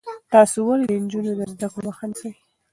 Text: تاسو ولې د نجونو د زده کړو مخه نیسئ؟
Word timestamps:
تاسو 0.33 0.57
ولې 0.65 0.85
د 0.87 0.93
نجونو 1.03 1.31
د 1.39 1.41
زده 1.53 1.67
کړو 1.71 1.81
مخه 1.87 2.03
نیسئ؟ 2.09 2.31